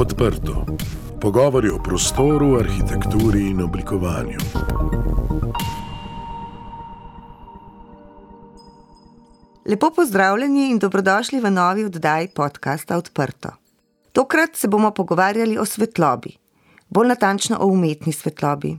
Odprto. 0.00 0.64
Pogovori 1.20 1.68
o 1.68 1.78
prostoru, 1.78 2.54
arhitekturi 2.56 3.40
in 3.50 3.62
oblikovanju. 3.62 4.38
Lepo 9.66 9.90
pozdravljeni 9.96 10.70
in 10.70 10.78
dobrodošli 10.78 11.40
v 11.40 11.50
novi 11.50 11.84
oddaji 11.84 12.28
podcasta 12.34 12.96
Odprto. 12.96 13.48
Tokrat 14.12 14.56
se 14.56 14.68
bomo 14.68 14.90
pogovarjali 14.90 15.58
o 15.58 15.64
svetlobi, 15.64 16.32
bolj 16.88 17.08
natančno 17.08 17.58
o 17.60 17.66
umetni 17.66 18.12
svetlobi. 18.12 18.78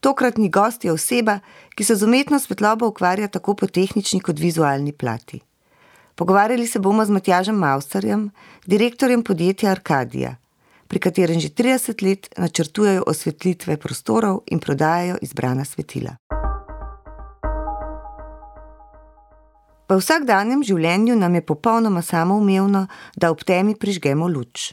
Tokratni 0.00 0.48
gost 0.50 0.84
je 0.84 0.92
oseba, 0.92 1.38
ki 1.76 1.84
se 1.84 1.96
z 1.96 2.02
umetno 2.02 2.38
svetlobo 2.38 2.88
ukvarja 2.88 3.28
tako 3.28 3.54
po 3.54 3.66
tehnični 3.66 4.20
kot 4.20 4.38
vizualni 4.38 4.92
plati. 4.92 5.40
Pogovarjali 6.14 6.66
se 6.66 6.78
bomo 6.78 7.04
z 7.04 7.10
Matjažem 7.10 7.56
Mausarjem, 7.56 8.30
direktorjem 8.66 9.22
podjetja 9.22 9.70
Arkadija, 9.70 10.36
pri 10.88 10.98
katerem 10.98 11.40
že 11.40 11.48
30 11.48 12.02
let 12.02 12.28
načrtujejo 12.38 13.02
osvetlitve 13.06 13.76
prostorov 13.76 14.42
in 14.46 14.58
prodajajo 14.58 15.18
izbrana 15.22 15.64
svetila. 15.64 16.16
V 19.88 19.98
vsakdanjem 20.00 20.62
življenju 20.64 21.16
nam 21.16 21.34
je 21.34 21.44
popolnoma 21.44 22.02
samoumevno, 22.02 22.86
da 23.16 23.30
ob 23.30 23.44
temi 23.44 23.74
prižgemo 23.76 24.28
luč 24.28 24.72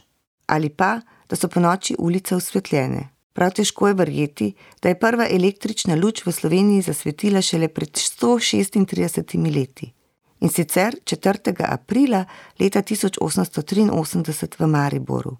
ali 0.52 0.68
pa 0.68 1.00
da 1.28 1.36
so 1.36 1.48
po 1.48 1.60
noči 1.60 1.94
ulice 1.98 2.36
osvetljene. 2.36 3.08
Prav 3.32 3.54
težko 3.56 3.88
je 3.88 3.94
verjeti, 3.94 4.52
da 4.82 4.88
je 4.88 4.98
prva 5.00 5.26
električna 5.30 5.94
luč 5.96 6.26
v 6.26 6.32
Sloveniji 6.32 6.82
zasvetila 6.82 7.40
šele 7.40 7.68
pred 7.68 7.88
136 7.96 9.56
leti 9.56 9.92
in 10.40 10.50
sicer 10.50 10.96
4. 11.04 11.54
aprila 11.64 12.24
leta 12.60 12.82
1883 12.82 14.58
v 14.58 14.66
Mariboru, 14.66 15.36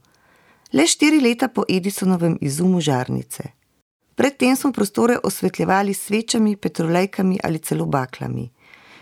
le 0.73 0.87
štiri 0.87 1.21
leta 1.21 1.49
po 1.49 1.65
Edisonovem 1.69 2.39
izumu 2.41 2.81
žarnice. 2.81 3.43
Predtem 4.15 4.57
smo 4.57 4.73
prostore 4.73 5.19
osvetljevali 5.25 5.95
svečami, 5.95 6.57
petrolejkami 6.57 7.39
ali 7.45 7.59
celo 7.59 7.87
baklami, 7.87 8.51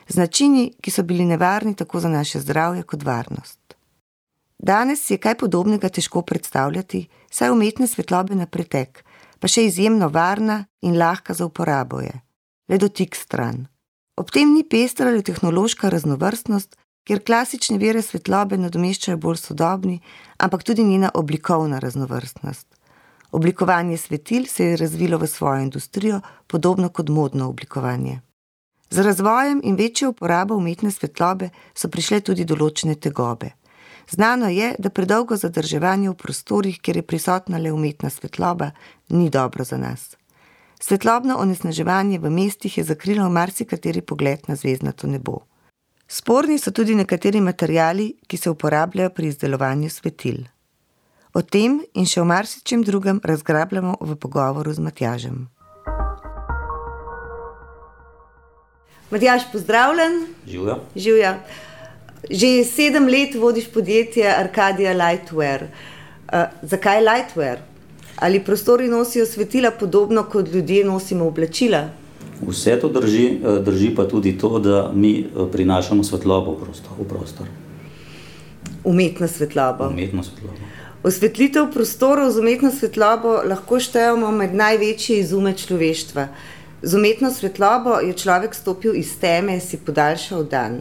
z 0.09 0.17
načini, 0.17 0.73
ki 0.81 0.91
so 0.91 1.03
bili 1.03 1.25
nevarni 1.25 1.75
tako 1.75 2.01
za 2.01 2.09
naše 2.09 2.41
zdravje 2.41 2.83
kot 2.83 3.03
varnost. 3.03 3.59
Danes 4.59 5.11
je 5.11 5.19
kaj 5.19 5.39
podobnega 5.39 5.89
težko 5.89 6.23
predstavljati, 6.23 7.07
saj 7.31 7.51
umetne 7.51 7.87
svetlobe 7.87 8.35
na 8.35 8.47
pretek, 8.47 9.05
pa 9.39 9.49
še 9.49 9.65
izjemno 9.65 10.09
varna 10.09 10.65
in 10.83 10.99
lahka 10.99 11.35
za 11.35 11.47
uporabo 11.47 12.01
je, 12.01 12.13
le 12.69 12.79
dotik 12.79 13.17
stran. 13.17 13.67
Ob 14.17 14.31
tem 14.31 14.53
ni 14.53 14.67
pestra 14.69 15.09
ali 15.09 15.23
tehnološka 15.23 15.89
raznovrstnost, 15.89 16.77
kjer 17.05 17.23
klasične 17.25 17.79
vere 17.79 18.03
svetlobe 18.03 18.59
nadomeščajo 18.59 19.19
bolj 19.19 19.37
sodobni, 19.37 20.01
ampak 20.39 20.65
tudi 20.65 20.85
njena 20.85 21.11
oblikovna 21.15 21.79
raznovrstnost. 21.79 22.67
Oblikovanje 23.33 23.97
svetil 23.97 24.47
se 24.47 24.65
je 24.65 24.77
razvilo 24.77 25.19
v 25.19 25.27
svojo 25.27 25.63
industrijo, 25.63 26.21
podobno 26.47 26.89
kot 26.89 27.09
modno 27.09 27.49
oblikovanje. 27.49 28.21
Z 28.91 28.99
razvojem 28.99 29.61
in 29.65 29.77
večjo 29.77 30.11
uporabo 30.11 30.57
umetne 30.57 30.91
svetlobe 30.91 31.51
so 31.75 31.89
prišle 31.89 32.21
tudi 32.21 32.45
določene 32.45 32.95
tegobe. 32.95 33.53
Znano 34.11 34.49
je, 34.49 34.75
da 34.79 34.91
predolgo 34.91 35.37
zadrževanje 35.37 36.11
v 36.11 36.17
prostorih, 36.19 36.81
kjer 36.83 36.97
je 36.97 37.07
prisotna 37.07 37.59
le 37.59 37.71
umetna 37.73 38.11
svetloba, 38.11 38.73
ni 39.09 39.31
dobro 39.31 39.65
za 39.65 39.77
nas. 39.79 40.17
Svetlobno 40.81 41.37
onesnaževanje 41.39 42.19
v 42.19 42.31
mestih 42.31 42.79
je 42.79 42.85
zakrilo 42.85 43.31
marsikateri 43.31 44.03
pogled 44.03 44.49
na 44.49 44.57
zvezdnato 44.57 45.07
nebo. 45.07 45.39
Sporni 46.13 46.59
so 46.59 46.73
tudi 46.75 46.95
nekateri 46.99 47.41
materijali, 47.41 48.17
ki 48.27 48.37
se 48.37 48.51
uporabljajo 48.51 49.11
pri 49.15 49.29
izdelovanju 49.29 49.91
svetil. 49.91 50.41
O 51.35 51.43
tem 51.43 51.77
in 51.95 52.09
še 52.11 52.19
o 52.19 52.25
marsičem 52.27 52.83
drugem 52.83 53.21
razgrabljamo 53.23 53.93
v 54.01 54.17
pogovoru 54.19 54.73
z 54.75 54.83
Matjažem. 54.83 55.37
Matjaž, 59.11 59.47
pozdravljen. 59.53 60.19
Živijo. 60.51 60.77
Živja. 60.97 61.33
Že 62.27 62.51
sedem 62.67 63.07
let 63.07 63.39
vodiš 63.39 63.71
podjetje 63.71 64.27
Arcadia 64.35 64.97
Lightwear. 64.99 65.69
Uh, 65.71 66.51
zakaj 66.63 67.05
Lightwear? 67.07 67.63
Ali 68.19 68.43
prostori 68.45 68.91
nosijo 68.91 69.27
svetila 69.27 69.71
podobno 69.71 70.27
kot 70.27 70.51
ljudje 70.51 70.85
nosimo 70.85 71.31
oblačila? 71.31 71.87
Vse 72.49 72.81
to 72.81 72.89
drži, 72.89 73.27
eh, 73.27 73.61
drži 73.65 73.95
pa 73.95 74.09
tudi 74.09 74.39
to, 74.39 74.59
da 74.59 74.91
mi 74.95 75.21
eh, 75.21 75.25
prinašamo 75.53 76.05
svetlobo 76.05 76.53
v 76.53 76.65
prostor. 76.65 76.93
V 76.99 77.09
prostor. 77.09 77.47
Umetno 78.85 79.29
svetlobo. 79.29 79.89
Umetno 79.89 80.23
svetlobo. 80.23 80.57
Osvetlitev 81.03 81.73
prostorov 81.73 82.31
z 82.31 82.39
umetno 82.39 82.71
svetlobo 82.71 83.41
lahko 83.49 83.81
štejemo 83.81 84.31
med 84.31 84.55
največje 84.55 85.19
izume 85.21 85.55
človeštva. 85.57 86.29
Z 86.83 86.97
umetno 86.97 87.31
svetlobo 87.31 88.01
je 88.01 88.13
človek 88.13 88.55
stopil 88.55 88.95
iz 88.97 89.17
teme 89.21 89.55
in 89.55 89.61
si 89.61 89.77
podaljšal 89.77 90.45
dan. 90.45 90.81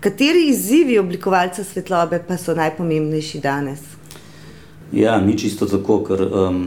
Kateri 0.00 0.48
izzivi 0.48 0.98
oblikovalca 0.98 1.64
svetlobe 1.64 2.22
pa 2.28 2.36
so 2.36 2.54
najpomembnejši 2.54 3.40
danes? 3.40 3.80
Ja, 4.92 5.20
ni 5.20 5.38
čisto 5.38 5.66
tako, 5.66 6.02
ker 6.04 6.22
um, 6.22 6.66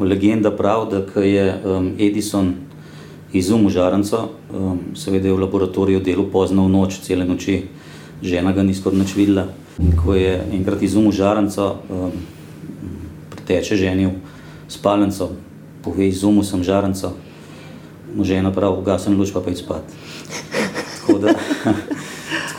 legenda 0.00 0.52
pravi, 0.56 0.86
da 0.92 1.20
je 1.20 1.46
um, 1.64 1.90
Edison 1.98 2.54
izumil 3.32 3.70
žarnico, 3.70 4.28
um, 4.52 4.78
seveda 4.96 5.28
je 5.28 5.34
v 5.34 5.42
laboratoriju 5.44 6.00
delal 6.00 6.28
pozno 6.32 6.64
v 6.64 6.72
noč, 6.72 7.00
cele 7.04 7.24
noči, 7.28 7.68
žena 8.22 8.52
ga 8.52 8.62
ni 8.62 8.74
skoraj 8.74 8.98
nič 9.04 9.14
videla. 9.16 9.48
In 9.78 9.92
ko 9.94 10.14
je 10.14 10.40
enkrat 10.52 10.82
izumil 10.82 11.12
žarnico, 11.12 11.76
um, 11.90 12.12
preteče 13.30 13.76
ženil 13.76 14.16
spalnico, 14.68 15.30
pove: 15.84 16.08
Izumil 16.08 16.42
sem 16.42 16.64
žarnico, 16.64 17.12
mu 18.16 18.24
žena 18.24 18.52
pravi: 18.52 18.80
Ugasen 18.80 19.16
luč, 19.16 19.32
pa 19.32 19.44
pa 19.44 19.50
je 19.50 19.60
spat. 19.60 19.84
Tako 20.98 21.18
da, 21.18 21.34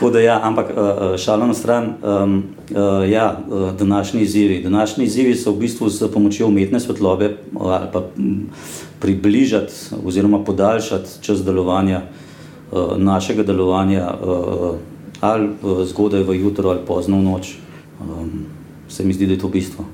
Tako 0.00 0.10
da, 0.10 0.20
ja, 0.20 0.40
ampak 0.42 0.70
uh, 0.70 1.16
šalo 1.20 1.46
na 1.46 1.54
stran, 1.54 2.00
um, 2.02 2.44
uh, 2.72 3.10
ja, 3.10 3.38
današnji 3.78 4.22
izzivi. 4.22 4.62
Današnji 4.62 5.04
izzivi 5.04 5.34
so 5.34 5.52
v 5.52 5.58
bistvu 5.60 5.90
s 5.90 6.12
pomočjo 6.12 6.46
umetne 6.46 6.80
svetlobe 6.80 7.36
ali 7.60 7.86
pa 7.92 8.02
približati 9.00 9.72
oziroma 10.04 10.44
podaljšati 10.44 11.10
čas 11.20 11.44
delovanja 11.44 12.02
uh, 12.02 12.98
našega 12.98 13.42
delovanja, 13.42 14.14
uh, 14.22 14.76
ali 15.20 15.48
uh, 15.62 15.84
zgodaj 15.86 16.22
v 16.22 16.40
jutro 16.40 16.70
ali 16.70 16.86
pozno 16.86 17.18
v 17.18 17.22
noč. 17.22 17.54
Um, 18.00 18.46
se 18.88 19.04
mi 19.04 19.12
zdi, 19.12 19.26
da 19.26 19.32
je 19.32 19.38
to 19.38 19.48
bistvo. 19.48 19.84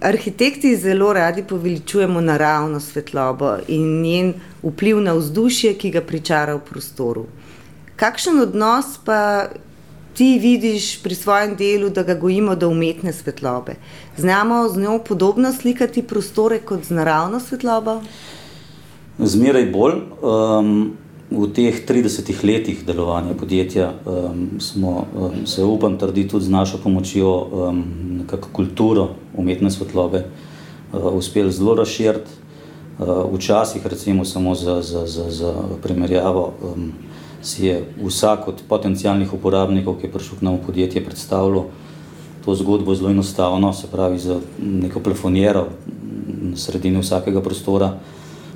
Arhitekti 0.00 0.76
zelo 0.76 1.12
radi 1.12 1.42
poveličujemo 1.42 2.20
naravno 2.20 2.80
svetlobo 2.80 3.56
in 3.68 4.02
njen 4.02 4.34
vpliv 4.62 5.00
na 5.00 5.12
vzdušje, 5.12 5.74
ki 5.74 5.90
ga 5.90 6.00
pričara 6.00 6.54
v 6.54 6.60
prostoru. 6.60 7.26
Kakšen 7.96 8.40
odnos 8.40 8.98
pa 9.04 9.46
ti 10.14 10.38
vidiš 10.38 11.02
pri 11.02 11.14
svojem 11.14 11.56
delu, 11.56 11.90
da 11.90 12.02
ga 12.02 12.14
gojimo 12.14 12.54
do 12.54 12.68
umetne 12.68 13.12
svetlobe? 13.12 13.74
Znamo 14.16 14.68
z 14.68 14.80
njo 14.80 14.98
podobno 14.98 15.52
slikati 15.52 16.02
prostore 16.02 16.58
kot 16.58 16.84
z 16.84 16.94
naravno 16.94 17.40
svetlobo? 17.40 18.00
Zmeraj 19.18 19.66
bolj. 19.70 19.94
Um, 20.22 20.92
v 21.30 21.48
teh 21.50 21.74
30 21.86 22.30
letih 22.44 22.84
delovanja 22.86 23.34
podjetja 23.34 23.90
um, 24.06 24.60
smo 24.60 25.06
um, 25.16 25.46
se, 25.46 25.64
upam, 25.64 25.98
trditi 25.98 26.28
tudi 26.28 26.44
z 26.44 26.50
našo 26.50 26.78
pomočjo 26.82 27.30
um, 27.30 27.84
nekako 28.20 28.48
kulturo 28.52 29.08
umetne 29.34 29.70
svetlobe 29.70 30.24
uh, 30.92 31.10
uspeli 31.14 31.52
zelo 31.52 31.74
razširiti. 31.74 32.30
Uh, 32.98 33.34
včasih, 33.34 33.86
recimo, 33.86 34.24
samo 34.24 34.54
za, 34.54 34.82
za, 34.82 35.06
za, 35.06 35.30
za 35.30 35.54
primerjavo. 35.82 36.52
Um, 36.62 36.92
si 37.44 37.66
je 37.66 37.84
vsak 38.00 38.48
od 38.48 38.62
potencijalnih 38.68 39.32
uporabnikov, 39.32 40.00
ki 40.00 40.08
je 40.08 40.12
prišel 40.12 40.40
k 40.40 40.42
nam 40.48 40.56
v 40.56 40.66
podjetje, 40.66 41.04
predstavljal 41.04 41.68
to 42.44 42.54
zgodbo 42.54 42.94
zelo 42.94 43.10
enostavno, 43.10 43.72
se 43.72 43.86
pravi 43.86 44.18
za 44.18 44.40
neko 44.60 45.00
plafoniero 45.00 45.68
na 46.42 46.56
sredini 46.56 47.00
vsakega 47.00 47.40
prostora. 47.40 47.94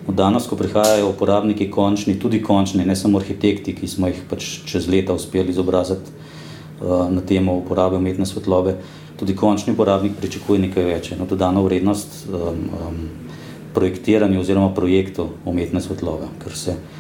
No, 0.07 0.15
danes, 0.15 0.49
ko 0.49 0.57
prihajajo 0.57 1.11
uporabniki 1.11 1.71
končni, 1.71 2.19
tudi 2.21 2.43
končni, 2.43 2.85
ne 2.85 2.97
samo 2.97 3.19
arhitekti, 3.19 3.75
ki 3.77 3.89
smo 3.89 4.09
jih 4.09 4.23
pač 4.29 4.47
čez 4.65 4.89
leta 4.89 5.13
uspeli 5.13 5.53
izobraziti 5.53 6.09
uh, 6.81 7.09
na 7.13 7.21
temo 7.21 7.59
uporabe 7.61 7.97
umetne 7.97 8.27
svetlobe, 8.27 8.77
tudi 9.21 9.37
končni 9.37 9.73
uporabnik 9.77 10.17
pričakuje 10.17 10.65
nekaj 10.65 10.85
več, 10.85 11.11
eno 11.13 11.29
dodano 11.29 11.65
vrednost 11.65 12.25
um, 12.29 12.39
um, 12.73 13.03
projektiranju 13.75 14.41
oziroma 14.41 14.73
projektu 14.75 15.29
umetne 15.45 15.81
svetlobe, 15.85 16.33
ker 16.41 16.57
se 16.57 16.77
Eh, 16.77 16.98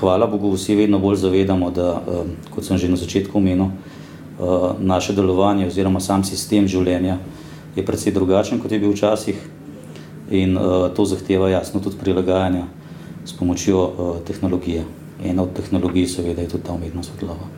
hvala 0.00 0.26
Bogu, 0.26 0.52
vsi 0.54 0.74
vedno 0.74 0.98
bolj 0.98 1.16
zavedamo, 1.16 1.70
da, 1.70 2.02
eh, 2.06 2.50
kot 2.54 2.64
sem 2.64 2.78
že 2.78 2.88
na 2.88 2.96
začetku 2.96 3.38
omenil, 3.38 3.64
eh, 3.64 3.72
naše 4.78 5.12
delovanje 5.12 5.66
oziroma 5.66 6.00
sam 6.00 6.24
sistem 6.24 6.68
življenja 6.68 7.18
je 7.76 7.84
precej 7.86 8.12
drugačen, 8.12 8.60
kot 8.60 8.72
je 8.72 8.78
bil 8.78 8.92
včasih 8.92 9.36
in 10.30 10.58
to 10.94 11.04
zahteva 11.04 11.48
jasno 11.48 11.80
tudi 11.80 11.96
prilagajanja 11.96 12.66
s 13.24 13.32
pomočjo 13.32 14.20
tehnologije. 14.26 14.84
Ena 15.24 15.42
od 15.42 15.52
tehnologij 15.56 16.06
seveda 16.06 16.42
je 16.42 16.48
tudi 16.48 16.64
ta 16.64 16.72
umetna 16.72 17.02
svetlova. 17.02 17.57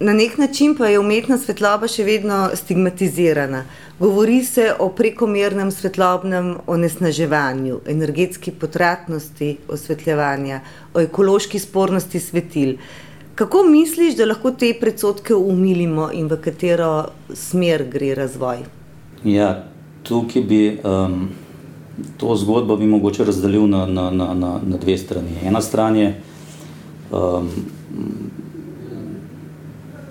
Na 0.00 0.12
nek 0.12 0.38
način 0.38 0.74
pa 0.76 0.86
je 0.86 0.98
umetna 0.98 1.38
svetloba 1.38 1.88
še 1.88 2.04
vedno 2.04 2.50
stigmatizirana. 2.54 3.62
Govori 3.98 4.42
se 4.44 4.66
o 4.78 4.90
prekomernem 4.92 5.70
svetlobnem 5.72 6.50
onesnaževanju, 6.66 7.78
energetski 7.88 8.52
potratnosti 8.52 9.56
osvetljevanja, 9.68 10.60
o 10.94 11.00
ekološki 11.00 11.58
spornosti 11.58 12.20
svetil. 12.20 12.74
Kako 13.34 13.62
misliš, 13.70 14.18
da 14.20 14.26
lahko 14.28 14.50
te 14.50 14.74
predsotke 14.80 15.34
umilimo 15.34 16.10
in 16.12 16.28
v 16.28 16.38
katero 16.44 16.90
smer 17.32 17.86
gre 17.88 18.14
razvoj? 18.14 18.66
Ja, 19.24 19.64
tukaj 20.04 20.42
bi 20.42 20.60
um, 20.84 21.30
to 22.20 22.36
zgodbo 22.36 22.76
bi 22.76 22.86
mogoče 22.86 23.24
razdelil 23.24 23.64
na, 23.66 23.86
na, 23.86 24.10
na, 24.10 24.28
na, 24.34 24.52
na 24.60 24.76
dve 24.76 24.98
strani. 24.98 25.40
Ena 25.44 25.60
stran 25.64 25.96
je 25.96 26.12
um, 27.10 27.50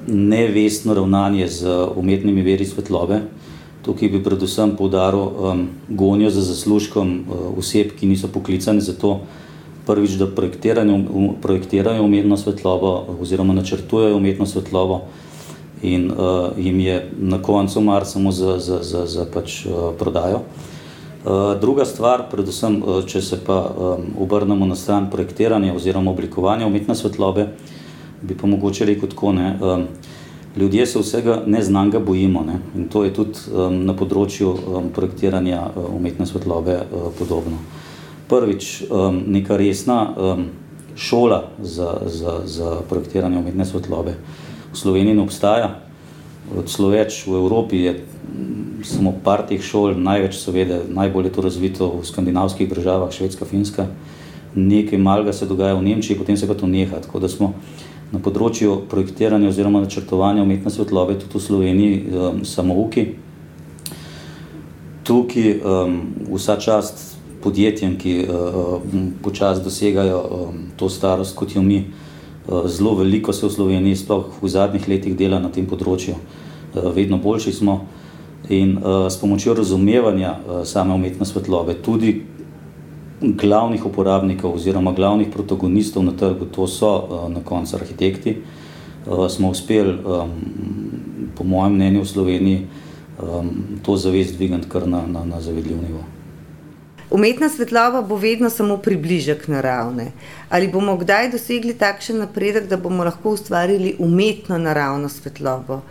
nevestno 0.08 0.94
ravnanje 0.94 1.48
z 1.48 1.88
umetnimi 1.96 2.42
veri 2.42 2.66
svetlobe. 2.66 3.22
Tukaj 3.86 4.10
bi 4.10 4.24
predvsem 4.24 4.76
poudaril 4.78 5.22
um, 5.22 5.68
gonjo 5.90 6.30
za 6.30 6.42
zaslužkom 6.42 7.10
uh, 7.30 7.58
oseb, 7.58 7.94
ki 8.00 8.08
niso 8.10 8.28
poklicani 8.28 8.82
za 8.82 8.94
to, 8.94 9.20
prvič, 9.86 10.18
da 10.18 10.26
um, 10.26 11.36
projektirajo 11.42 12.04
umetno 12.04 12.38
svetlobo 12.38 13.18
oziroma 13.22 13.54
načrtujejo 13.54 14.18
umetno 14.18 14.46
svetlobo 14.46 15.02
in 15.82 16.12
uh, 16.12 16.50
jim 16.58 16.80
je 16.80 17.12
na 17.20 17.42
koncu 17.42 17.82
mar 17.82 18.06
samo 18.06 18.32
za, 18.32 18.58
za, 18.60 18.80
za, 18.82 19.06
za 19.06 19.26
pač, 19.34 19.66
uh, 19.66 19.94
prodajo. 20.00 20.42
Uh, 21.26 21.62
druga 21.62 21.86
stvar, 21.86 22.30
predvsem, 22.32 22.82
uh, 22.86 23.06
če 23.06 23.22
se 23.22 23.40
pa 23.46 23.60
um, 23.70 24.06
obrnemo 24.20 24.66
na 24.66 24.76
stran 24.76 25.10
projektiranja 25.12 25.76
oziroma 25.76 26.12
oblikovanja 26.12 26.68
umetne 26.68 26.96
svetlobe, 26.96 27.48
bi 28.22 28.38
pa 28.38 28.48
mogoče 28.48 28.86
rekel 28.86 29.10
tako, 29.10 29.32
ne, 29.34 29.58
um, 29.62 29.88
ljudje 30.58 30.86
se 30.86 31.00
vsega 31.00 31.44
neznanga 31.48 32.00
bojimo 32.00 32.44
ne, 32.44 32.60
in 32.76 32.88
to 32.88 33.04
je 33.04 33.14
tudi 33.14 33.40
um, 33.52 33.82
na 33.86 33.94
področju 33.94 34.52
um, 34.52 34.90
projektiranja 34.96 35.62
uh, 35.68 35.90
umetne 35.96 36.26
svetlobe 36.26 36.80
uh, 36.82 37.10
podobno. 37.20 37.60
Prvič, 38.30 38.86
um, 38.90 39.22
neka 39.28 39.58
resna 39.58 40.00
um, 40.16 40.48
šola 40.96 41.44
za, 41.60 42.02
za, 42.08 42.42
za 42.46 42.82
projektiranje 42.90 43.40
umetne 43.40 43.66
svetlobe 43.66 44.16
v 44.76 44.78
Sloveniji 44.78 45.16
ne 45.16 45.24
obstaja, 45.24 45.70
celo 46.68 46.92
več 46.92 47.24
v 47.24 47.40
Evropi 47.40 47.80
je 47.88 47.94
samo 48.86 49.16
par 49.24 49.46
teh 49.48 49.62
šol, 49.64 49.96
največ 49.98 50.36
seveda, 50.38 50.84
najbolj 50.92 51.30
je 51.30 51.34
to 51.34 51.46
razvito 51.46 51.88
v 51.96 52.04
skandinavskih 52.06 52.70
državah, 52.70 53.10
Švedska, 53.10 53.48
Finska, 53.48 53.88
nekaj 54.54 55.00
malega 55.02 55.34
se 55.34 55.48
dogaja 55.48 55.78
v 55.80 55.88
Nemčiji, 55.88 56.20
potem 56.20 56.38
se 56.38 56.48
pa 56.48 56.54
to 56.54 56.68
neha, 56.68 57.00
tako 57.02 57.24
da 57.24 57.32
smo 57.32 57.56
na 58.16 58.22
področju 58.24 58.86
projektiranja 58.92 59.52
oziroma 59.52 59.84
načrtovanja 59.84 60.44
umetne 60.46 60.72
svetlobe 60.72 61.18
tudi 61.20 61.36
v 61.36 61.44
Sloveniji 61.44 61.96
um, 62.08 62.40
samouki. 62.48 63.06
Tukaj 65.06 65.52
um, 65.60 66.00
vsa 66.32 66.56
čast 66.62 67.04
podjetjem, 67.44 67.98
ki 68.02 68.14
um, 68.26 69.12
počas 69.22 69.60
dosegajo 69.62 70.22
um, 70.24 70.64
to 70.80 70.90
starost, 70.90 71.36
kot 71.38 71.54
jo 71.54 71.62
mi, 71.62 71.84
uh, 71.84 72.66
zelo 72.72 72.96
veliko 73.02 73.36
se 73.36 73.46
v 73.46 73.52
Sloveniji, 73.54 74.00
sploh 74.02 74.40
v 74.42 74.50
zadnjih 74.50 74.88
letih 74.90 75.18
dela 75.20 75.42
na 75.44 75.52
tem 75.54 75.68
področju, 75.70 76.16
uh, 76.16 76.90
vedno 76.96 77.20
boljši 77.22 77.54
smo. 77.60 77.84
In 78.54 78.78
uh, 78.78 79.10
s 79.10 79.18
pomočjo 79.18 79.58
razumevanja 79.58 80.38
uh, 80.38 80.64
same 80.70 80.94
umetne 80.94 81.26
svetlobe, 81.26 81.78
tudi 81.82 82.22
glavnih 83.22 83.86
uporabnikov 83.86 84.56
oziroma 84.56 84.92
glavnih 84.92 85.28
protagonistov 85.34 86.04
na 86.04 86.12
trgu, 86.12 86.46
to 86.46 86.68
so 86.68 86.92
uh, 86.96 87.30
na 87.32 87.40
koncu 87.44 87.76
arhitekti, 87.76 88.38
uh, 89.08 89.28
smo 89.30 89.50
uspeli, 89.50 89.98
po 91.36 91.44
mojem 91.44 91.74
mnenju, 91.74 92.02
v 92.02 92.08
Sloveniji 92.08 92.68
to 93.84 93.98
zavest 93.98 94.36
dvigati 94.36 94.70
kar 94.70 94.88
na, 94.88 95.08
na, 95.08 95.26
na 95.26 95.42
zavedljiv 95.42 95.78
nivo. 95.82 96.04
Umetna 97.12 97.50
svetloba 97.50 98.02
bo 98.02 98.16
vedno 98.16 98.50
samo 98.50 98.78
približek 98.78 99.48
naravne. 99.48 100.12
Ali 100.50 100.68
bomo 100.68 100.98
kdaj 100.98 101.30
dosegli 101.32 101.74
takšen 101.74 102.18
napredek, 102.20 102.68
da 102.68 102.78
bomo 102.78 103.04
lahko 103.04 103.38
ustvarili 103.38 103.96
umetno 104.00 104.58
naravno 104.58 105.10
svetlobo? 105.10 105.82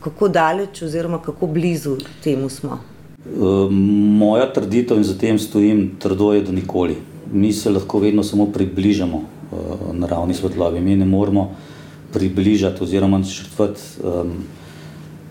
Kako 0.00 0.28
daleč 0.28 0.82
oziroma 0.82 1.22
kako 1.22 1.46
blizu 1.46 1.96
temu 2.24 2.48
smo? 2.48 2.78
Ehm, 3.26 3.74
moja 4.18 4.46
trditev 4.52 4.96
in 4.96 5.04
za 5.04 5.18
tem 5.18 5.38
stojim 5.38 5.90
trdo 5.98 6.32
je, 6.32 6.42
da 6.42 6.52
nikoli. 6.52 6.96
Mi 7.32 7.52
se 7.52 7.70
lahko 7.70 7.98
vedno 7.98 8.22
samo 8.22 8.46
približamo 8.46 9.16
uh, 9.16 9.94
naravni 9.94 10.34
svetlobi. 10.34 10.80
Mi 10.80 10.96
ne 10.96 11.04
moramo 11.04 11.50
približati 12.12 12.82
oziroma 12.82 13.18
načrtovati. 13.18 13.80
Um, 14.04 14.32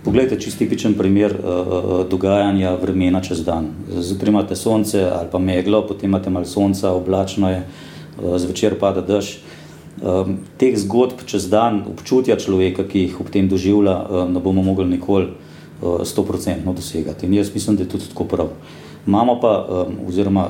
poglejte, 0.04 0.40
čist 0.40 0.58
tipičen 0.58 0.94
primer 0.94 1.32
uh, 1.32 2.06
dogajanja 2.10 2.76
vremena 2.82 3.22
čez 3.22 3.46
dan. 3.46 3.72
Zdaj 3.90 4.30
imate 4.30 4.56
sonce 4.56 5.04
ali 5.04 5.32
pa 5.32 5.40
meglo, 5.40 5.82
potem 5.88 6.10
imate 6.10 6.30
malo 6.30 6.46
sonca, 6.46 6.92
oblačno 6.92 7.50
je, 7.50 7.64
zvečer 8.36 8.80
pada 8.80 9.02
dež. 9.02 9.38
Um, 10.02 10.38
teh 10.58 10.78
zgodb 10.78 11.24
čez 11.26 11.50
dan, 11.50 11.82
občutja 11.88 12.36
človeka, 12.36 12.84
ki 12.84 13.08
jih 13.08 13.20
ob 13.22 13.32
tem 13.34 13.48
doživlja, 13.50 14.28
ne 14.28 14.40
bomo 14.44 14.62
mogli 14.62 14.86
nikoli 14.86 15.48
stoprocentno 16.04 16.74
dosegati. 16.74 17.26
In 17.26 17.34
jaz 17.34 17.54
mislim, 17.54 17.76
da 17.76 17.84
je 17.84 17.90
tudi 17.90 18.10
tako 18.10 18.24
prav. 18.24 18.48
Imamo 19.08 19.40
pa, 19.40 19.86
oziroma 20.08 20.50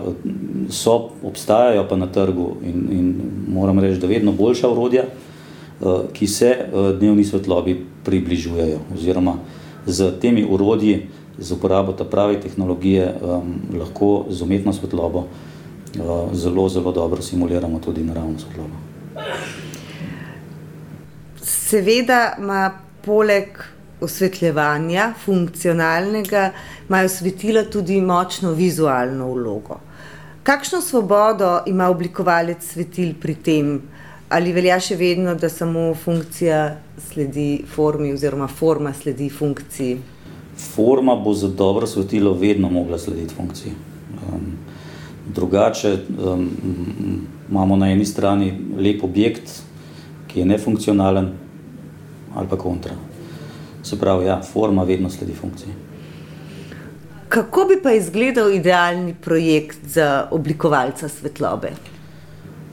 so, 0.70 1.10
obstajajo 1.24 1.88
pa 1.90 1.96
na 1.96 2.08
trgu 2.08 2.56
in, 2.64 2.88
in 2.92 3.16
moram 3.48 3.80
reči, 3.80 4.00
da 4.00 4.08
vedno 4.08 4.32
boljša 4.32 4.70
urodja, 4.70 5.04
ki 6.14 6.28
se 6.28 6.56
dnevni 7.00 7.24
svetlobi 7.24 7.86
približujejo. 8.06 8.80
Oziroma 8.96 9.36
z 9.86 10.12
temi 10.22 10.46
urodji, 10.50 11.08
z 11.38 11.52
uporabo 11.52 11.94
ta 11.94 12.04
prave 12.04 12.40
tehnologije, 12.42 13.14
lahko 13.80 14.26
z 14.30 14.42
umetno 14.42 14.74
svetlobo 14.74 15.28
zelo, 16.34 16.70
zelo 16.70 16.92
dobro 16.92 17.22
simuliramo 17.22 17.80
tudi 17.80 18.04
naravno 18.04 18.40
svetlobo. 18.40 18.76
Seveda 21.42 22.36
ima 22.40 22.72
poleg 23.06 23.77
osvetljevanja, 24.02 25.14
funkcionalnega, 25.26 26.52
imajo 26.90 27.10
svetila 27.10 27.64
tudi 27.64 28.02
močno 28.02 28.52
vizualno 28.52 29.32
vlogo. 29.34 29.80
Kakšno 30.44 30.82
svobodo 30.82 31.60
ima 31.66 31.90
oblikovalec 31.90 32.64
svetil 32.64 33.14
pri 33.22 33.36
tem, 33.36 33.82
ali 34.30 34.54
velja 34.54 34.78
še 34.80 34.96
vedno, 34.96 35.34
da 35.36 35.50
samo 35.50 35.90
funkcija 35.96 36.62
sledi 37.10 37.64
formi, 37.76 38.14
oziroma 38.14 38.48
forma 38.48 38.94
sledi 38.94 39.30
funkciji? 39.30 39.98
Forma 40.58 41.16
bo 41.16 41.34
za 41.34 41.48
dobro 41.48 41.88
svetilo 41.88 42.34
vedno 42.34 42.70
mogla 42.70 42.98
slediti 42.98 43.36
funkciji. 43.36 43.74
Um, 44.28 44.48
drugače 45.36 45.98
um, 46.24 46.50
imamo 47.50 47.76
na 47.76 47.92
eni 47.92 48.06
strani 48.06 48.54
lep 48.78 49.04
objekt, 49.04 49.52
ki 50.28 50.40
je 50.40 50.46
nefunkcionalen, 50.46 51.30
ali 52.36 52.48
pa 52.50 52.58
kontra. 52.58 52.96
Se 53.88 53.96
pravi, 54.00 54.26
ja, 54.26 54.42
forma 54.44 54.84
vedno 54.84 55.10
sledi 55.10 55.34
funkciji. 55.34 55.74
Kako 57.30 57.66
bi 57.66 57.78
pa 57.84 57.92
izgledal 57.92 58.52
idealni 58.52 59.14
projekt 59.22 59.78
za 59.88 60.28
oblikovalca 60.32 61.08
svetlobe? 61.08 61.72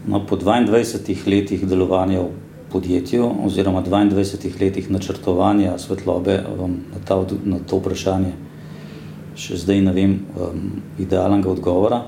No, 0.06 0.26
po 0.26 0.36
22 0.36 1.14
letih 1.26 1.66
delovanja 1.68 2.20
v 2.20 2.32
podjetju, 2.72 3.30
oziroma 3.46 3.82
22 3.82 4.60
letih 4.60 4.90
načrtovanja 4.90 5.78
svetlobe 5.78 6.40
um, 6.58 6.80
na, 6.90 7.04
ta, 7.04 7.22
na 7.44 7.62
to 7.62 7.78
vprašanje, 7.78 8.34
še 9.38 9.62
zdaj 9.62 9.80
ne 9.86 9.94
vem 9.94 10.18
um, 10.34 10.66
idealnega 10.98 11.50
odgovora. 11.50 12.02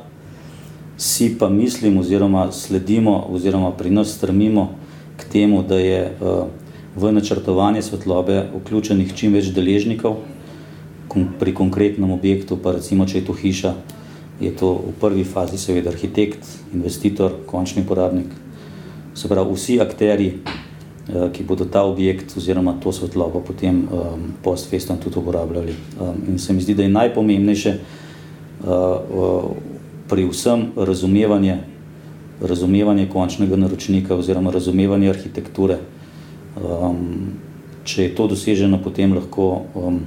Si 0.99 1.31
pa 1.39 1.49
mislim, 1.49 1.99
oziroma 2.03 2.49
sledimo, 2.53 3.21
oziroma 3.31 3.71
pri 3.71 3.91
nas 3.91 4.17
strmimo 4.19 4.71
k 5.17 5.31
temu, 5.33 5.63
da 5.63 5.79
je 5.79 6.03
uh, 6.11 6.66
v 6.97 7.13
načrtovanje 7.13 7.83
svetlobe 7.83 8.47
vključenih 8.55 9.13
čim 9.15 9.37
več 9.37 9.53
deležnikov, 9.53 10.23
pri 11.39 11.55
konkretnem 11.55 12.11
objektu, 12.11 12.57
pa 12.57 12.77
recimo, 12.77 13.07
če 13.07 13.21
je 13.21 13.25
to 13.25 13.33
hiša, 13.37 13.73
je 14.41 14.53
to 14.53 14.73
v 14.85 14.93
prvi 15.01 15.25
fazi 15.25 15.57
seveda 15.57 15.91
arhitekt, 15.93 16.45
investitor, 16.75 17.33
končni 17.49 17.87
uporabnik. 17.87 18.29
Se 19.17 19.29
pravi, 19.29 19.55
vsi 19.55 19.79
akteri, 19.81 20.29
eh, 20.29 21.31
ki 21.33 21.45
bodo 21.45 21.65
ta 21.65 21.85
objekt 21.89 22.37
oziroma 22.37 22.77
to 22.83 22.93
svetlobo 22.93 23.41
potem 23.41 23.89
um, 23.89 24.35
post 24.43 24.69
festom 24.69 24.99
tudi 25.01 25.19
uporabljali. 25.19 25.75
Um, 26.01 26.21
in 26.29 26.39
se 26.39 26.53
mi 26.53 26.61
zdi, 26.61 26.75
da 26.75 26.83
je 26.83 26.93
najpomembnejše 26.93 27.73
uh, 28.67 29.57
pri 30.09 30.29
vsem 30.29 30.73
razumevanje, 30.77 31.59
razumevanje 32.41 33.09
končnega 33.09 33.57
naročnika 33.57 34.17
oziroma 34.17 34.51
razumevanje 34.51 35.09
arhitekture, 35.11 35.79
Um, 36.57 37.37
če 37.85 38.09
je 38.09 38.15
to 38.17 38.27
doseženo, 38.33 38.81
potem 38.81 39.13
lahko 39.13 39.69
um, 39.77 40.01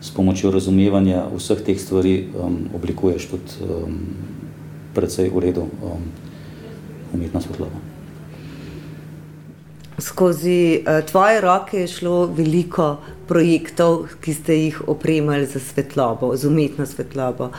s 0.00 0.08
pomočjo 0.16 0.48
razumevanja 0.54 1.26
vseh 1.34 1.60
teh 1.60 1.76
stvari 1.80 2.14
um, 2.32 2.56
oblikuješ 2.76 3.28
tudi 3.28 3.68
um, 3.68 3.98
precej 4.96 5.28
v 5.28 5.44
redu 5.44 5.68
um, 5.68 6.08
umetno 7.12 7.44
svetlobo. 7.44 7.82
Skozi 10.00 10.80
uh, 10.80 11.04
tvoje 11.04 11.44
roke 11.44 11.84
je 11.84 11.92
šlo 12.00 12.26
veliko 12.32 12.96
projektov, 13.28 14.08
ki 14.24 14.34
ste 14.34 14.60
jih 14.64 14.82
opremili 14.88 15.46
za 15.46 15.60
svetlobo, 15.60 16.32
za 16.36 16.48
umetno 16.48 16.88
svetlobo. 16.88 17.52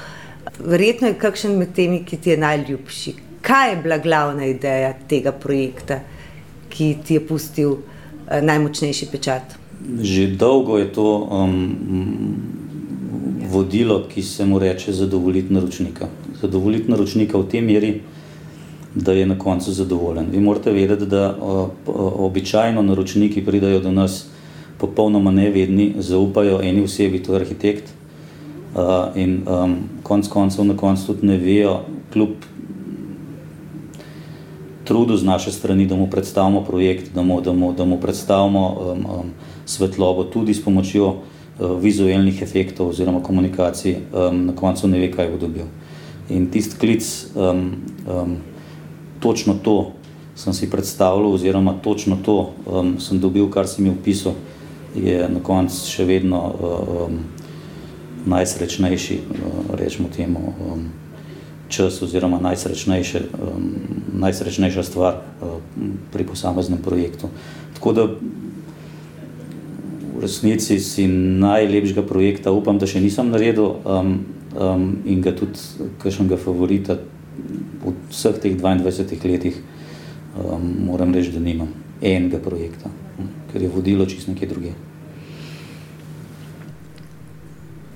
Verjetno 0.59 1.13
je 1.13 1.21
kakšen 1.21 1.57
med 1.61 1.77
temi, 1.77 2.01
ki 2.05 2.17
ti 2.17 2.33
je 2.33 2.41
najljubši. 2.41 3.15
Kaj 3.45 3.69
je 3.69 3.81
bila 3.85 3.97
glavna 4.01 4.49
ideja 4.49 4.95
tega 5.07 5.31
projekta, 5.31 6.01
ki 6.69 6.97
ti 7.05 7.17
je 7.17 7.27
pustil 7.27 7.77
uh, 7.77 7.94
najmočnejši 8.41 9.07
pečat? 9.11 9.55
Že 10.01 10.27
dolgo 10.27 10.77
je 10.77 10.91
to 10.93 11.27
um, 11.29 11.77
vodilo, 13.49 14.03
ki 14.09 14.23
se 14.23 14.45
mu 14.45 14.59
reče 14.59 14.93
zadovoljiti 14.93 15.53
naročnika. 15.53 16.07
Zadovoljiti 16.41 16.91
naročnika 16.91 17.37
v 17.37 17.49
tem 17.49 17.65
meri, 17.65 18.01
da 18.95 19.11
je 19.13 19.25
na 19.25 19.39
koncu 19.39 19.71
zadovoljen. 19.71 20.31
Vi 20.31 20.39
morate 20.39 20.71
vedeti, 20.71 21.05
da 21.05 21.35
običajno 21.85 22.81
naročniki 22.81 23.45
pridajo 23.45 23.79
do 23.79 23.91
nas 23.91 24.25
popolnoma 24.77 25.31
nevedni, 25.31 25.93
zaupajo 25.99 26.61
eni 26.63 26.83
osebi, 26.83 27.23
to 27.23 27.33
je 27.33 27.41
arhitekt, 27.41 27.91
in 29.15 29.41
um, 29.47 29.75
konc 30.03 30.27
koncev 30.27 30.65
na 30.65 30.77
koncu 30.77 31.07
tudi 31.07 31.27
ne 31.27 31.37
vejo, 31.37 31.79
kljub 32.13 32.29
trudu 34.85 35.17
z 35.17 35.23
naše 35.23 35.51
strani, 35.51 35.85
da 35.85 35.95
mu 35.95 36.07
predstavimo 36.09 36.63
projekt, 36.63 37.13
da 37.15 37.21
mu, 37.21 37.41
da 37.41 37.53
mu, 37.53 37.73
da 37.73 37.85
mu 37.85 37.99
predstavimo 37.99 38.67
um, 38.69 39.05
um, 39.05 39.29
svetlobo 39.65 40.23
tudi 40.23 40.53
s 40.53 40.63
pomočjo 40.63 41.07
uh, 41.07 41.81
vizualnih 41.81 42.41
efektov 42.41 42.89
oziroma 42.89 43.23
komunikacij, 43.23 43.95
um, 44.13 44.45
na 44.45 44.55
koncu 44.55 44.87
ne 44.87 44.99
ve, 44.99 45.11
kaj 45.11 45.29
bo 45.31 45.37
dobil. 45.37 45.65
In 46.29 46.49
tisti 46.51 46.77
klic 46.79 47.05
um, 47.35 47.71
um, 48.07 48.37
točno 49.19 49.53
to 49.53 49.91
sem 50.35 50.53
si 50.53 50.69
predstavljal, 50.69 51.33
oziroma 51.33 51.73
točno 51.83 52.17
to 52.25 52.53
um, 52.65 52.99
sem 52.99 53.19
dobil, 53.19 53.49
kar 53.49 53.67
si 53.67 53.81
mi 53.81 53.89
opisal, 53.89 54.33
je 54.95 55.29
na 55.29 55.39
koncu 55.43 55.87
še 55.89 56.05
vedno 56.05 56.41
um, 56.53 57.17
najsrečnejši, 58.25 59.17
uh, 59.17 59.75
rečemo 59.79 60.09
temu, 60.15 60.53
um, 60.61 60.85
čas, 61.69 62.01
oziroma 62.01 62.39
najsrečnejše, 62.41 63.19
um, 63.33 63.69
najsrečnejša 64.21 64.83
stvar 64.83 65.21
uh, 65.41 65.59
pri 66.13 66.23
posameznem 66.23 66.79
projektu. 66.81 67.29
Tako 67.73 67.93
da 67.93 68.03
v 70.15 70.21
resnici 70.21 70.79
si 70.79 71.07
najlepšega 71.07 72.05
projekta 72.07 72.51
upam, 72.51 72.79
da 72.79 72.87
še 72.87 73.01
nisem 73.03 73.29
naredil 73.33 73.81
um, 73.83 74.19
um, 74.55 74.85
in 75.05 75.21
ga 75.21 75.35
tudi 75.35 75.59
kakšnega 76.01 76.39
favorita 76.39 76.99
v 77.83 77.93
vseh 78.09 78.39
teh 78.39 78.55
22 78.55 79.19
letih 79.27 79.59
um, 80.39 80.87
moram 80.87 81.13
reči, 81.13 81.35
da 81.35 81.39
nimam 81.43 81.73
enega 82.01 82.39
projekta, 82.39 82.89
um, 83.19 83.29
ker 83.51 83.61
je 83.61 83.69
vodilo 83.69 84.05
čisto 84.05 84.31
nekje 84.31 84.47
druge. 84.47 84.71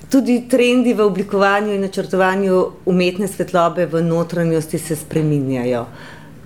Tudi 0.10 0.48
trendi 0.50 0.94
v 0.94 1.06
oblikovanju 1.06 1.74
in 1.74 1.82
načrtovanju 1.86 2.63
umetne 2.86 3.28
svetlobe 3.28 3.86
v 3.86 4.01
notranjosti 4.01 4.80
se 4.80 4.96
spreminjajo. 4.96 5.86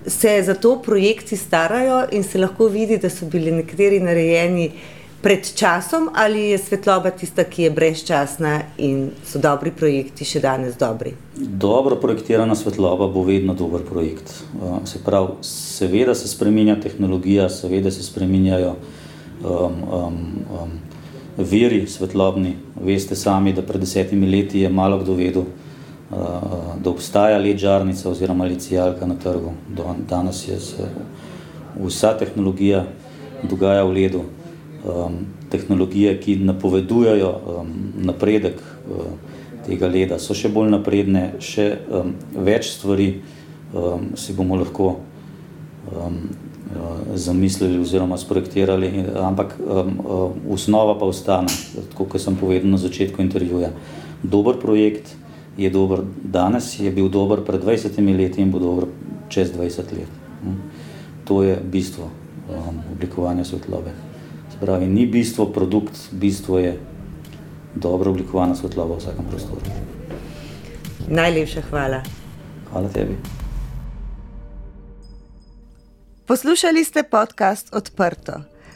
Se 0.08 0.42
zato 0.44 0.82
projekti 0.82 1.38
starajo 1.38 2.04
in 2.12 2.24
se 2.24 2.38
lahko 2.38 2.68
vidi, 2.68 2.98
da 2.98 3.10
so 3.10 3.26
bili 3.26 3.52
nekateri 3.52 4.00
narejeni 4.04 4.72
pred 5.24 5.54
časom, 5.56 6.10
ali 6.14 6.50
je 6.52 6.58
svetloba 6.58 7.12
tista, 7.16 7.44
ki 7.44 7.64
je 7.64 7.72
brezčasna 7.72 8.62
in 8.78 9.12
so 9.24 9.40
dobri 9.40 9.72
projekti 9.72 10.28
še 10.28 10.42
danes 10.44 10.76
dobri? 10.76 11.14
Dobro 11.40 11.96
projektirana 11.96 12.56
svetloba 12.60 13.08
bo 13.08 13.24
vedno 13.24 13.56
dober 13.56 13.86
projekt. 13.88 14.34
Uh, 14.60 14.82
se 14.84 15.00
pravi, 15.06 15.40
seveda 15.48 16.16
se 16.16 16.28
spremenja 16.28 16.76
tehnologija, 16.84 17.48
seveda 17.50 17.92
se 17.92 18.04
spremenjajo 18.04 18.76
um, 18.76 19.80
um, 19.88 20.20
um, 20.52 20.76
viri 21.38 21.88
svetlobni. 21.88 22.56
Veste 22.82 23.16
sami, 23.16 23.54
da 23.54 23.62
pred 23.62 23.82
desetimi 23.82 24.30
leti 24.30 24.60
je 24.60 24.70
malo 24.70 25.00
kdo 25.02 25.16
vedel, 25.18 25.44
uh, 25.44 26.76
da 26.84 26.90
obstaja 26.90 27.38
led 27.38 27.58
žarnica 27.58 28.10
oziroma 28.10 28.46
licijalka 28.46 29.06
na 29.06 29.16
trgu. 29.16 29.54
Danes 30.10 30.48
je 30.48 30.60
vsa 31.80 32.14
tehnologija 32.18 32.86
dogaja 33.50 33.84
v 33.84 33.94
ledu 33.94 34.24
tehnologije, 35.50 36.18
ki 36.20 36.36
napovedujejo 36.44 37.30
napredek 38.04 38.60
um, 38.60 39.16
tega 39.66 39.88
leda, 39.88 40.20
so 40.20 40.36
še 40.36 40.52
bolj 40.52 40.74
napredne, 40.74 41.38
še 41.40 41.70
več 42.36 42.74
stvari 42.76 43.08
si 44.20 44.36
bomo 44.36 44.58
lahko 44.60 44.90
zamislili 47.16 47.80
oziroma 47.80 48.18
sprojektirali, 48.18 49.06
ampak 49.22 49.56
um, 49.60 50.00
osnova 50.50 51.00
pa 51.00 51.06
ostane, 51.06 51.52
tako 51.92 52.06
kot 52.06 52.22
sem 52.22 52.36
povedal 52.36 52.72
na 52.72 52.78
začetku 52.78 53.22
intervjuja. 53.22 53.70
Dober 54.24 54.58
projekt 54.62 55.16
je 55.58 55.70
dober 55.70 56.02
danes, 56.24 56.80
je 56.80 56.92
bil 56.92 57.10
dober 57.10 57.44
pred 57.46 57.62
20 57.64 58.18
leti 58.18 58.42
in 58.42 58.52
bo 58.52 58.60
dober 58.60 58.88
čez 59.30 59.52
20 59.54 59.78
let. 59.78 60.10
Um, 60.46 60.58
to 61.26 61.44
je 61.44 61.60
bistvo 61.64 62.10
um, 62.50 62.82
oblikovanja 62.96 63.46
svetlobe. 63.46 63.92
Pravi, 64.60 64.88
ni 64.88 65.06
bistvo 65.06 65.46
produkt, 65.46 66.10
bistvo 66.12 66.60
je 66.60 66.80
dobro 67.76 68.12
oblikovana 68.12 68.56
svetloba 68.56 68.96
v 68.96 68.98
vsakem 68.98 69.26
prostoru. 69.30 69.62
Najlepša 71.10 71.62
hvala. 71.70 72.04
Hvala 72.72 72.90
tebi. 72.90 73.43
Poslušali 76.34 76.84
ste 76.84 77.04
podcast 77.04 77.70
Odprto, 77.76 78.34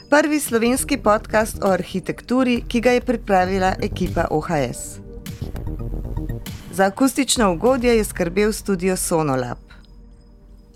prvi 0.10 0.40
slovenski 0.40 0.98
podcast 0.98 1.58
o 1.64 1.72
arhitekturi, 1.74 2.62
ki 2.68 2.82
ga 2.82 2.92
je 2.92 3.02
pripravila 3.02 3.72
ekipa 3.82 4.28
OHS. 4.30 5.00
Za 6.72 6.86
akustično 6.86 7.54
ugodje 7.54 7.98
je 7.98 8.04
skrbel 8.04 8.54
studio 8.54 8.98
Sonolab. 8.98 9.58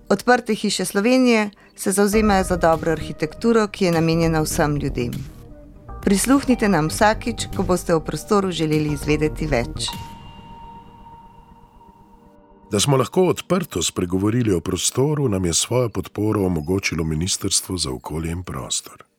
Odprte 0.09 0.55
hiše 0.55 0.85
Slovenije 0.85 1.49
se 1.75 1.91
zauzemajo 1.91 2.43
za 2.43 2.57
dobro 2.57 2.91
arhitekturo, 2.91 3.67
ki 3.67 3.85
je 3.85 3.91
namenjena 3.91 4.41
vsem 4.41 4.75
ljudem. 4.75 5.11
Prisluhnite 6.01 6.69
nam 6.69 6.89
vsakič, 6.89 7.45
ko 7.55 7.63
boste 7.63 7.95
v 7.95 8.01
prostoru 8.01 8.51
želeli 8.51 8.93
izvedeti 8.93 9.47
več. 9.47 9.85
Da 12.71 12.79
smo 12.79 12.97
lahko 12.97 13.23
odprto 13.27 13.81
spregovorili 13.83 14.53
o 14.53 14.59
prostoru, 14.59 15.29
nam 15.29 15.45
je 15.45 15.53
svojo 15.53 15.89
podporo 15.89 16.45
omogočilo 16.45 17.03
Ministrstvo 17.03 17.77
za 17.77 17.91
okolje 17.91 18.31
in 18.31 18.43
prostor. 18.43 19.10